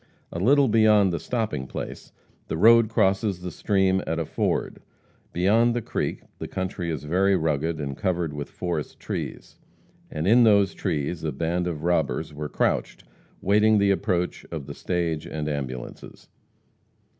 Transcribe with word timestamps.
A 0.31 0.39
little 0.39 0.67
beyond 0.67 1.13
the 1.13 1.19
stopping 1.19 1.67
place 1.67 2.11
the 2.47 2.57
road 2.57 2.89
crosses 2.89 3.41
the 3.41 3.51
stream 3.51 4.01
at 4.07 4.17
a 4.17 4.25
ford. 4.25 4.81
Beyond 5.31 5.75
the 5.75 5.81
creek 5.83 6.23
the 6.39 6.47
country 6.47 6.89
is 6.89 7.03
very 7.03 7.35
rugged, 7.35 7.79
and 7.79 7.95
covered 7.95 8.33
with 8.33 8.49
forest 8.49 8.99
trees. 8.99 9.59
And 10.09 10.25
in 10.25 10.43
those 10.43 10.73
trees 10.73 11.23
a 11.23 11.31
band 11.31 11.67
of 11.67 11.83
robbers 11.83 12.33
were 12.33 12.49
crouched, 12.49 13.03
waiting 13.41 13.77
the 13.77 13.91
approach 13.91 14.43
of 14.51 14.65
the 14.65 14.73
stage 14.73 15.27
and 15.27 15.47
ambulances. 15.47 16.29